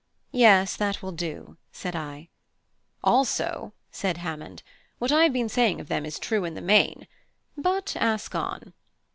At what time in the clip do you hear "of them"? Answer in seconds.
5.79-6.07